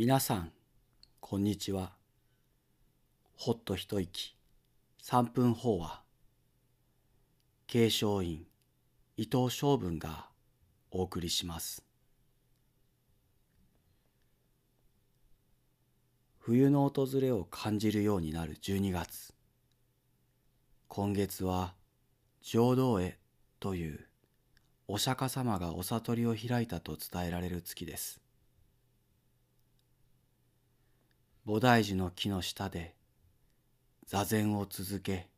[0.00, 0.52] 皆さん
[1.18, 1.90] こんにちは。
[3.34, 4.36] ほっと一息。
[5.02, 6.02] 三分法話
[7.66, 8.46] 継承院
[9.16, 10.28] 伊藤昌文が
[10.92, 11.84] お送りします。
[16.38, 19.34] 冬の訪れを感じるようになる12月。
[20.86, 21.74] 今月は
[22.40, 23.18] 浄土絵
[23.58, 24.06] という
[24.86, 28.27] お釈迦様がお悟りを開いたと伝えられる月です。
[31.48, 32.94] 菩提樹の木の下で
[34.04, 35.30] 座禅を続け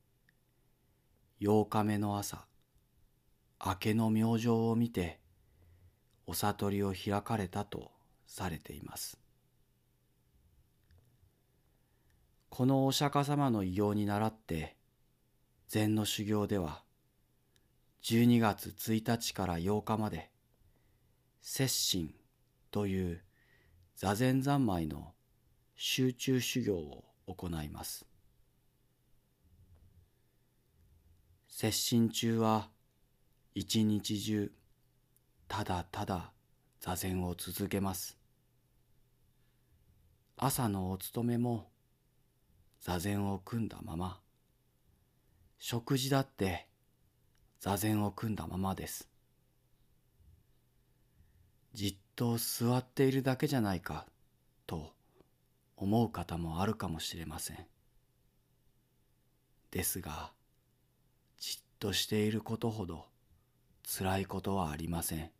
[1.40, 2.46] 8日目の朝
[3.64, 5.20] 明けの明星を見て
[6.26, 7.92] お悟りを開かれたと
[8.26, 9.20] されています。
[12.48, 14.74] このお釈迦様の異様に倣って
[15.68, 16.82] 禅の修行では
[18.02, 20.28] 12月1日から8日まで
[21.40, 22.12] 摂心
[22.72, 23.22] という
[23.94, 25.12] 座禅三昧の
[25.82, 28.04] 集中修行を行います。
[31.48, 32.68] 摂心中は
[33.54, 34.52] 一日中
[35.48, 36.32] ただただ
[36.80, 38.18] 座禅を続けます。
[40.36, 41.70] 朝のお勤めも
[42.82, 44.20] 座禅を組んだまま。
[45.58, 46.66] 食事だって
[47.58, 49.08] 座禅を組んだままです。
[51.72, 54.04] じっと座っているだけじゃないか
[54.66, 54.99] と
[55.82, 57.66] 思う方もあるかもしれません。
[59.70, 60.32] ですが、
[61.38, 63.06] じっとしていることほど
[63.82, 65.30] 辛いことはありません。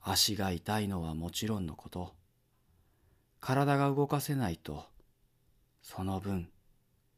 [0.00, 2.12] 足が痛いのはもちろんのこと、
[3.38, 4.84] 体が動かせないと、
[5.80, 6.50] その分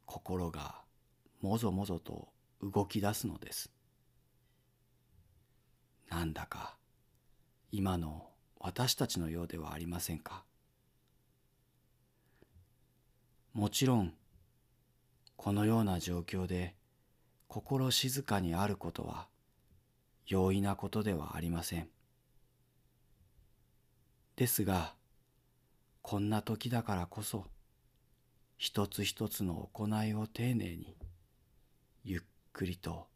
[0.05, 0.83] 心が
[1.41, 2.29] もぞもぞと
[2.63, 3.71] 動き出すのです
[6.09, 6.77] なんだか
[7.73, 10.45] 今の私たちのようではありませんか？
[13.55, 14.13] もちろん
[15.37, 16.75] このような状況で
[17.47, 19.29] 心静かにあることは
[20.27, 21.89] 容易なことではありません
[24.35, 24.95] ですが
[26.03, 27.45] こんな時だからこそ
[28.57, 30.97] 一つ一つの行いを丁寧に
[32.03, 32.21] ゆっ
[32.53, 33.07] くりと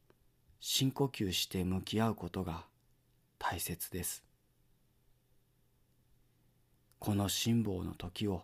[0.61, 2.65] 深呼吸して向き合うことが
[3.39, 4.25] 大切です。
[6.99, 8.43] この辛抱の時を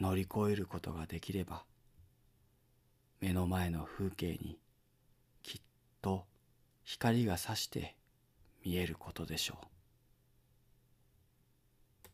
[0.00, 1.64] 乗り越えることができれば
[3.20, 4.58] 目の前の風景に
[5.42, 5.60] きっ
[6.02, 6.24] と
[6.82, 7.96] 光がさして
[8.64, 9.73] 見えることでしょう。